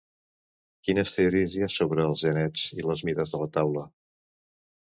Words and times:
Quines 0.87 1.13
teories 1.17 1.57
hi 1.57 1.61
ha 1.65 1.69
sobre 1.75 2.05
els 2.13 2.23
genets 2.29 2.65
i 2.79 2.89
les 2.89 3.07
mides 3.11 3.35
de 3.37 3.43
la 3.45 3.49
taula? 3.59 3.89